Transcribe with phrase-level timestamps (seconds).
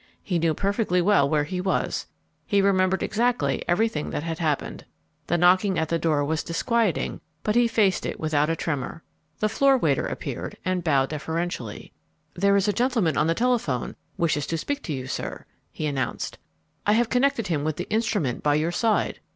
[0.23, 2.07] He knew perfectly well where he was,
[2.47, 4.83] he remembered exactly everything that had happened.
[5.27, 9.03] The knocking at the door was disquieting but he faced it without a tremor.
[9.41, 11.91] The floor waiter appeared and bowed deferentially.
[12.33, 16.39] "There is a gentleman on the telephone wishes to speak to you, sir," he announced.
[16.83, 19.19] "I have connected him with the instrument by your side."